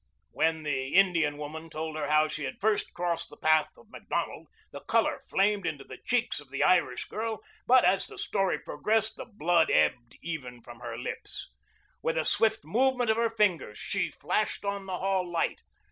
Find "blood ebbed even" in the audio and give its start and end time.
9.25-10.63